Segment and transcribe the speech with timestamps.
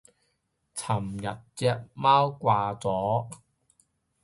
[0.03, 0.07] 琴日隻
[1.93, 3.29] 貓掛咗